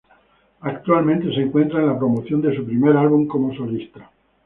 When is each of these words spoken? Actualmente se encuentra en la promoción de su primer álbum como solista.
Actualmente 0.61 1.27
se 1.31 1.41
encuentra 1.43 1.79
en 1.79 1.85
la 1.85 1.99
promoción 1.99 2.41
de 2.41 2.55
su 2.55 2.65
primer 2.65 2.97
álbum 2.97 3.27
como 3.27 3.53
solista. 3.53 4.09